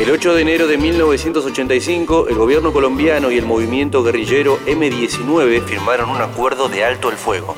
El 0.00 0.10
8 0.10 0.34
de 0.34 0.40
enero 0.40 0.66
de 0.66 0.78
1985, 0.78 2.28
el 2.30 2.36
gobierno 2.36 2.72
colombiano 2.72 3.30
y 3.30 3.36
el 3.36 3.44
movimiento 3.44 4.02
guerrillero 4.02 4.58
M-19 4.64 5.62
firmaron 5.62 6.08
un 6.08 6.22
acuerdo 6.22 6.70
de 6.70 6.86
alto 6.86 7.10
el 7.10 7.16
fuego. 7.16 7.54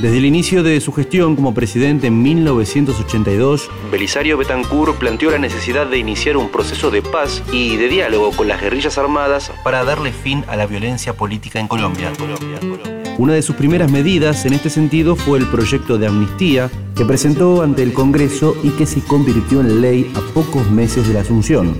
Desde 0.00 0.18
el 0.18 0.24
inicio 0.24 0.64
de 0.64 0.80
su 0.80 0.92
gestión 0.92 1.36
como 1.36 1.54
presidente 1.54 2.08
en 2.08 2.20
1982, 2.20 3.70
Belisario 3.92 4.36
Betancourt 4.36 4.98
planteó 4.98 5.30
la 5.30 5.38
necesidad 5.38 5.86
de 5.86 5.98
iniciar 5.98 6.36
un 6.36 6.48
proceso 6.48 6.90
de 6.90 7.02
paz 7.02 7.40
y 7.52 7.76
de 7.76 7.88
diálogo 7.88 8.32
con 8.32 8.48
las 8.48 8.60
guerrillas 8.60 8.98
armadas 8.98 9.52
para 9.62 9.84
darle 9.84 10.10
fin 10.10 10.44
a 10.48 10.56
la 10.56 10.66
violencia 10.66 11.12
política 11.12 11.60
en 11.60 11.68
Colombia. 11.68 12.10
Una 13.20 13.34
de 13.34 13.42
sus 13.42 13.54
primeras 13.54 13.92
medidas 13.92 14.46
en 14.46 14.54
este 14.54 14.70
sentido 14.70 15.14
fue 15.14 15.38
el 15.38 15.46
proyecto 15.46 15.98
de 15.98 16.06
amnistía 16.06 16.70
que 16.96 17.04
presentó 17.04 17.60
ante 17.60 17.82
el 17.82 17.92
Congreso 17.92 18.56
y 18.62 18.70
que 18.70 18.86
se 18.86 19.02
convirtió 19.02 19.60
en 19.60 19.82
ley 19.82 20.10
a 20.14 20.20
pocos 20.32 20.70
meses 20.70 21.06
de 21.06 21.12
la 21.12 21.20
asunción. 21.20 21.76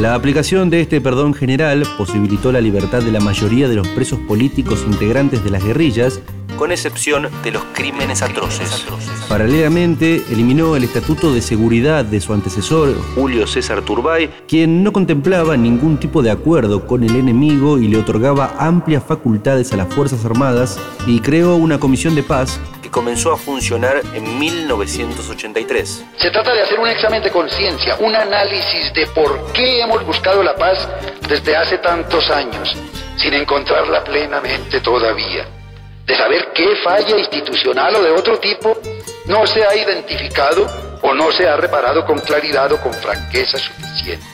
La 0.00 0.16
aplicación 0.16 0.68
de 0.68 0.80
este 0.80 1.00
perdón 1.00 1.32
general 1.32 1.84
posibilitó 1.96 2.50
la 2.50 2.60
libertad 2.60 3.02
de 3.02 3.12
la 3.12 3.20
mayoría 3.20 3.68
de 3.68 3.76
los 3.76 3.86
presos 3.86 4.18
políticos 4.26 4.84
integrantes 4.84 5.44
de 5.44 5.50
las 5.50 5.62
guerrillas 5.62 6.20
con 6.58 6.72
excepción 6.72 7.30
de 7.42 7.52
los 7.52 7.62
crímenes 7.72 8.20
atroces. 8.20 8.84
Paralelamente, 9.28 10.24
eliminó 10.30 10.74
el 10.76 10.84
Estatuto 10.84 11.32
de 11.32 11.40
Seguridad 11.40 12.04
de 12.04 12.20
su 12.20 12.34
antecesor, 12.34 12.94
Julio 13.14 13.46
César 13.46 13.82
Turbay, 13.82 14.28
quien 14.48 14.82
no 14.82 14.92
contemplaba 14.92 15.56
ningún 15.56 15.98
tipo 15.98 16.20
de 16.20 16.30
acuerdo 16.30 16.86
con 16.86 17.04
el 17.04 17.14
enemigo 17.16 17.78
y 17.78 17.88
le 17.88 17.98
otorgaba 17.98 18.56
amplias 18.58 19.04
facultades 19.04 19.72
a 19.72 19.76
las 19.76 19.94
Fuerzas 19.94 20.24
Armadas 20.24 20.80
y 21.06 21.20
creó 21.20 21.54
una 21.54 21.78
comisión 21.78 22.14
de 22.14 22.24
paz 22.24 22.60
que 22.82 22.90
comenzó 22.90 23.32
a 23.32 23.36
funcionar 23.36 24.02
en 24.12 24.38
1983. 24.38 26.04
Se 26.16 26.30
trata 26.30 26.52
de 26.52 26.62
hacer 26.62 26.80
un 26.80 26.88
examen 26.88 27.22
de 27.22 27.30
conciencia, 27.30 27.96
un 28.00 28.14
análisis 28.14 28.92
de 28.94 29.06
por 29.08 29.52
qué 29.52 29.80
hemos 29.80 30.04
buscado 30.04 30.42
la 30.42 30.56
paz 30.56 30.88
desde 31.28 31.54
hace 31.54 31.78
tantos 31.78 32.28
años, 32.30 32.76
sin 33.16 33.34
encontrarla 33.34 34.02
plenamente 34.02 34.80
todavía 34.80 35.46
de 36.08 36.16
saber 36.16 36.48
qué 36.54 36.66
falla 36.82 37.18
institucional 37.18 37.94
o 37.96 38.02
de 38.02 38.10
otro 38.10 38.38
tipo 38.38 38.76
no 39.26 39.46
se 39.46 39.62
ha 39.62 39.76
identificado 39.76 40.66
o 41.02 41.14
no 41.14 41.30
se 41.30 41.46
ha 41.46 41.56
reparado 41.58 42.04
con 42.06 42.18
claridad 42.18 42.72
o 42.72 42.80
con 42.80 42.94
franqueza 42.94 43.58
suficientes. 43.58 44.26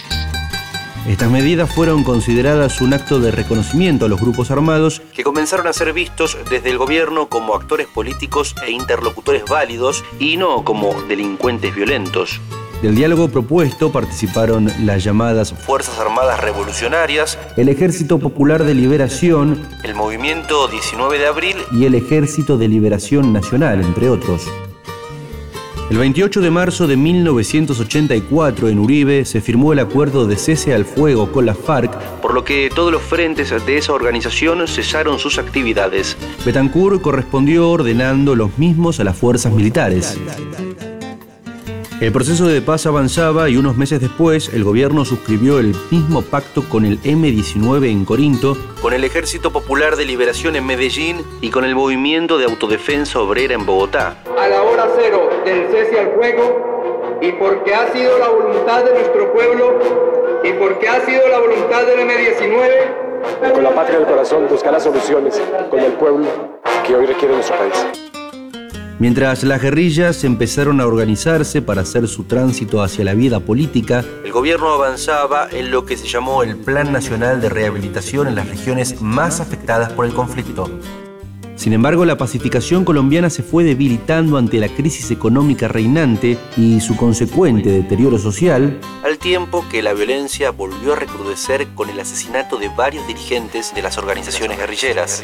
Estas 1.08 1.28
medidas 1.28 1.75
fueron 1.75 2.05
consideradas 2.05 2.80
un 2.80 2.95
acto 2.95 3.19
de 3.19 3.30
reconocimiento 3.30 4.06
a 4.06 4.08
los 4.08 4.20
grupos 4.20 4.50
armados 4.50 5.02
que 5.12 5.25
comenzaron 5.25 5.67
a 5.67 5.72
ser 5.72 5.92
vistos 5.92 6.39
desde 6.48 6.70
el 6.70 6.78
gobierno 6.78 7.28
como 7.28 7.55
actores 7.55 7.89
políticos 7.89 8.55
e 8.64 8.70
interlocutores 8.70 9.45
válidos 9.45 10.02
y 10.19 10.36
no 10.39 10.64
como 10.64 11.02
delincuentes 11.02 11.75
violentos. 11.75 12.41
Del 12.83 12.94
diálogo 12.94 13.28
propuesto 13.28 13.91
participaron 13.91 14.70
las 14.84 15.03
llamadas 15.03 15.55
Fuerzas 15.55 15.98
Armadas 15.98 16.41
Revolucionarias, 16.41 17.39
el 17.56 17.69
Ejército 17.69 18.19
Popular 18.19 18.64
de 18.64 18.75
Liberación, 18.75 19.67
el 19.83 19.94
Movimiento 19.94 20.69
19 20.69 21.19
de 21.19 21.27
Abril 21.27 21.56
y 21.72 21.86
el 21.86 21.95
Ejército 21.95 22.58
de 22.58 22.69
Liberación 22.69 23.33
Nacional, 23.33 23.80
entre 23.80 24.11
otros. 24.11 24.47
El 25.91 25.98
28 25.98 26.41
de 26.41 26.50
marzo 26.50 26.86
de 26.86 26.97
1984 26.97 28.69
en 28.69 28.78
Uribe 28.78 29.25
se 29.27 29.41
firmó 29.42 29.72
el 29.72 29.78
acuerdo 29.78 30.27
de 30.27 30.36
cese 30.36 30.75
al 30.75 30.86
fuego 30.86 31.30
con 31.30 31.45
la 31.45 31.55
FARC, 31.55 31.92
por 32.20 32.33
lo 32.33 32.42
que 32.42 32.70
todos 32.75 32.91
los 32.91 33.02
frentes 33.02 33.50
de 33.67 33.77
esa 33.77 33.92
organización 33.92 34.67
cesaron 34.67 35.19
sus 35.19 35.39
actividades. 35.39 36.17
Betancourt 36.45 37.02
correspondió 37.02 37.70
ordenando 37.70 38.34
los 38.34 38.58
mismos 38.58 38.98
a 38.98 39.05
las 39.05 39.17
fuerzas 39.17 39.52
militares. 39.52 40.19
El 42.05 42.12
proceso 42.12 42.47
de 42.47 42.60
paz 42.60 42.84
avanzaba 42.84 43.48
y 43.48 43.56
unos 43.56 43.78
meses 43.78 43.98
después 43.98 44.52
el 44.52 44.62
gobierno 44.62 45.06
suscribió 45.06 45.58
el 45.58 45.74
mismo 45.91 46.20
pacto 46.20 46.62
con 46.69 46.84
el 46.84 47.00
M-19 47.02 47.91
en 47.91 48.05
Corinto, 48.05 48.58
con 48.83 48.92
el 48.92 49.05
Ejército 49.05 49.50
Popular 49.55 49.96
de 49.96 50.05
Liberación 50.05 50.55
en 50.55 50.67
Medellín 50.67 51.24
y 51.40 51.48
con 51.48 51.64
el 51.64 51.74
Movimiento 51.74 52.36
de 52.36 52.45
Autodefensa 52.45 53.20
Obrera 53.20 53.55
en 53.55 53.64
Bogotá. 53.64 54.23
A 54.39 54.48
la 54.48 54.62
hora 54.64 54.86
cero 54.95 55.30
del 55.46 55.67
cese 55.70 55.98
al 55.98 56.12
fuego 56.12 57.18
y 57.23 57.33
porque 57.33 57.74
ha 57.74 57.90
sido 57.90 58.18
la 58.18 58.28
voluntad 58.28 58.84
de 58.84 58.92
nuestro 58.92 59.33
pueblo 59.33 59.78
y 60.45 60.52
porque 60.52 60.86
ha 60.86 61.07
sido 61.07 61.27
la 61.27 61.39
voluntad 61.39 61.86
del 61.86 62.01
M-19. 62.01 63.55
Con 63.55 63.64
la 63.64 63.74
patria 63.74 64.01
del 64.01 64.07
corazón 64.07 64.46
buscar 64.51 64.74
las 64.74 64.83
soluciones 64.83 65.40
con 65.70 65.80
el 65.80 65.92
pueblo 65.92 66.27
que 66.86 66.96
hoy 66.96 67.07
requiere 67.07 67.33
nuestro 67.33 67.57
país. 67.57 68.03
Mientras 69.00 69.42
las 69.42 69.60
guerrillas 69.60 70.22
empezaron 70.22 70.80
a 70.80 70.86
organizarse 70.86 71.62
para 71.62 71.82
hacer 71.82 72.06
su 72.06 72.24
tránsito 72.24 72.80
hacia 72.80 73.05
la 73.05 73.14
vida 73.14 73.40
política, 73.40 74.05
el 74.24 74.30
gobierno 74.30 74.68
avanzaba 74.68 75.48
en 75.50 75.72
lo 75.72 75.84
que 75.84 75.96
se 75.96 76.06
llamó 76.06 76.44
el 76.44 76.56
Plan 76.56 76.92
Nacional 76.92 77.40
de 77.40 77.48
Rehabilitación 77.48 78.28
en 78.28 78.36
las 78.36 78.48
regiones 78.48 79.02
más 79.02 79.40
afectadas 79.40 79.92
por 79.92 80.06
el 80.06 80.14
conflicto. 80.14 80.70
Sin 81.56 81.72
embargo, 81.72 82.04
la 82.04 82.18
pacificación 82.18 82.84
colombiana 82.84 83.30
se 83.30 83.42
fue 83.42 83.64
debilitando 83.64 84.36
ante 84.36 84.58
la 84.58 84.68
crisis 84.68 85.10
económica 85.10 85.68
reinante 85.68 86.36
y 86.56 86.80
su 86.80 86.96
consecuente 86.96 87.70
deterioro 87.70 88.18
social, 88.18 88.78
al 89.04 89.18
tiempo 89.18 89.64
que 89.70 89.82
la 89.82 89.92
violencia 89.92 90.50
volvió 90.50 90.94
a 90.94 90.96
recrudecer 90.96 91.68
con 91.74 91.88
el 91.90 92.00
asesinato 92.00 92.56
de 92.56 92.68
varios 92.70 93.06
dirigentes 93.06 93.74
de 93.74 93.82
las 93.82 93.98
organizaciones 93.98 94.58
guerrilleras. 94.58 95.22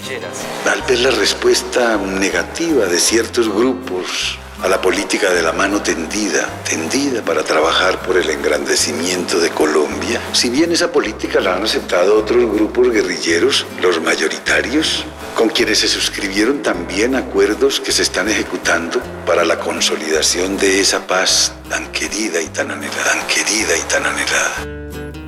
Tal 0.64 0.82
vez 0.88 1.02
la 1.02 1.10
respuesta 1.10 1.96
negativa 1.96 2.86
de 2.86 2.98
ciertos 2.98 3.48
grupos 3.48 4.38
a 4.62 4.68
la 4.68 4.80
política 4.80 5.30
de 5.30 5.42
la 5.42 5.52
mano 5.52 5.80
tendida, 5.82 6.48
tendida 6.68 7.22
para 7.22 7.42
trabajar 7.42 8.00
por 8.02 8.16
el 8.16 8.28
engrandecimiento 8.28 9.40
de 9.40 9.50
Colombia. 9.50 10.20
Si 10.32 10.50
bien 10.50 10.72
esa 10.72 10.92
política 10.92 11.40
la 11.40 11.56
han 11.56 11.62
aceptado 11.62 12.18
otros 12.18 12.44
grupos 12.52 12.90
guerrilleros, 12.90 13.66
los 13.80 14.02
mayoritarios, 14.02 15.04
con 15.34 15.48
quienes 15.48 15.78
se 15.78 15.88
suscribieron 15.88 16.62
también 16.62 17.14
acuerdos 17.14 17.80
que 17.80 17.92
se 17.92 18.02
están 18.02 18.28
ejecutando 18.28 19.00
para 19.26 19.44
la 19.44 19.58
consolidación 19.58 20.58
de 20.58 20.80
esa 20.80 21.06
paz 21.06 21.54
tan 21.68 21.90
querida 21.92 22.42
y 22.42 22.46
tan 22.46 22.70
anhelada. 22.70 23.20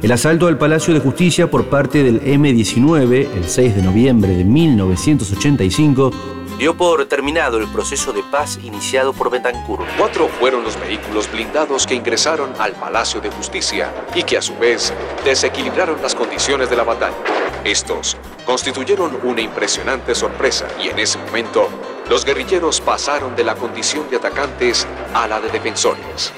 El 0.03 0.11
asalto 0.11 0.49
al 0.49 0.59
Palacio 0.59 0.93
de 0.93 1.01
Justicia 1.01 1.49
por 1.49 1.67
parte 1.67 2.03
del 2.03 2.21
M-19, 2.25 3.29
el 3.37 3.49
6 3.49 3.77
de 3.77 3.83
noviembre 3.83 4.35
de 4.35 4.45
1985, 4.45 6.11
dio 6.59 6.77
por 6.77 7.05
terminado 7.07 7.59
el 7.59 7.69
proceso 7.69 8.13
de 8.13 8.23
paz 8.23 8.59
iniciado 8.63 9.13
por 9.13 9.31
Betancourt. 9.31 9.87
Cuatro 9.97 10.29
fueron 10.29 10.63
los 10.65 10.79
vehículos 10.79 11.31
blindados 11.31 11.87
que 11.87 11.95
ingresaron 11.95 12.53
al 12.59 12.73
Palacio 12.73 13.21
de 13.21 13.31
Justicia 13.31 13.93
y 14.15 14.23
que 14.23 14.39
a 14.39 14.43
su 14.43 14.57
vez 14.57 14.93
desequilibraron 15.25 16.01
las 16.03 16.15
condiciones 16.15 16.71
de 16.71 16.77
la 16.77 16.85
batalla. 16.85 17.17
Estos 17.65 18.17
constituyeron 18.45 19.19
una 19.23 19.41
impresionante 19.41 20.15
sorpresa 20.15 20.67
y 20.83 20.89
en 20.89 20.99
ese 20.99 21.19
momento 21.19 21.69
los 22.09 22.25
guerrilleros 22.25 22.81
pasaron 22.81 23.37
de 23.37 23.45
la 23.45 23.55
condición 23.55 24.09
de 24.11 24.17
atacantes 24.17 24.87
a 25.15 25.29
la 25.29 25.41
de 25.41 25.49
defensores. 25.51 26.33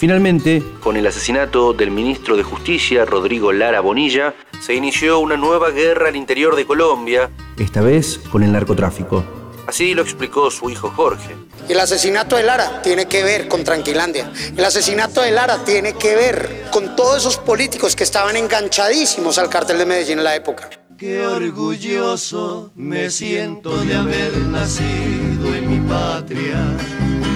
Finalmente, 0.00 0.62
con 0.82 0.96
el 0.96 1.06
asesinato 1.06 1.74
del 1.74 1.90
ministro 1.90 2.34
de 2.34 2.42
Justicia, 2.42 3.04
Rodrigo 3.04 3.52
Lara 3.52 3.82
Bonilla, 3.82 4.34
se 4.58 4.74
inició 4.74 5.18
una 5.18 5.36
nueva 5.36 5.68
guerra 5.68 6.08
al 6.08 6.16
interior 6.16 6.56
de 6.56 6.64
Colombia, 6.64 7.28
esta 7.58 7.82
vez 7.82 8.18
con 8.32 8.42
el 8.42 8.50
narcotráfico. 8.50 9.22
Así 9.66 9.92
lo 9.92 10.00
explicó 10.00 10.50
su 10.50 10.70
hijo 10.70 10.88
Jorge. 10.88 11.36
El 11.68 11.78
asesinato 11.78 12.36
de 12.36 12.44
Lara 12.44 12.80
tiene 12.80 13.08
que 13.08 13.22
ver 13.22 13.46
con 13.46 13.62
Tranquilandia. 13.62 14.32
El 14.56 14.64
asesinato 14.64 15.20
de 15.20 15.32
Lara 15.32 15.66
tiene 15.66 15.92
que 15.92 16.16
ver 16.16 16.68
con 16.72 16.96
todos 16.96 17.18
esos 17.18 17.36
políticos 17.36 17.94
que 17.94 18.04
estaban 18.04 18.38
enganchadísimos 18.38 19.36
al 19.36 19.50
cártel 19.50 19.76
de 19.76 19.84
Medellín 19.84 20.16
en 20.16 20.24
la 20.24 20.34
época. 20.34 20.70
Qué 20.96 21.26
orgulloso 21.26 22.72
me 22.74 23.10
siento 23.10 23.76
de 23.76 23.96
haber 23.96 24.34
nacido 24.46 25.54
en 25.54 25.68
mi 25.68 25.86
patria. 25.86 26.56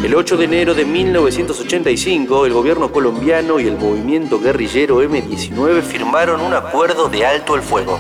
El 0.05 0.15
8 0.15 0.37
de 0.37 0.45
enero 0.45 0.75
de 0.75 0.85
1985, 0.85 2.45
el 2.45 2.53
gobierno 2.53 2.93
colombiano 2.93 3.59
y 3.59 3.67
el 3.67 3.79
movimiento 3.79 4.39
guerrillero 4.39 5.01
M-19 5.01 5.81
firmaron 5.81 6.43
un 6.43 6.53
acuerdo 6.53 7.09
de 7.09 7.25
alto 7.25 7.55
el 7.55 7.63
fuego. 7.63 7.99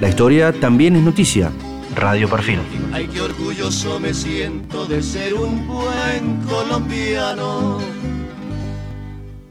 La 0.00 0.10
historia 0.10 0.52
también 0.52 0.94
es 0.94 1.02
noticia. 1.02 1.50
Radio 1.96 2.30
Perfil. 2.30 2.60
Ay, 2.92 3.08
qué 3.08 3.20
orgulloso 3.20 3.98
me 3.98 4.14
siento 4.14 4.86
de 4.86 5.02
ser 5.02 5.34
un 5.34 5.66
buen 5.66 6.36
colombiano 6.48 7.80